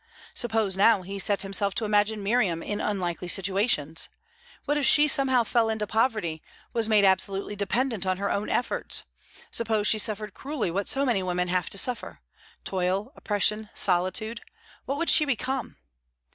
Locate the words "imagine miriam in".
1.85-2.81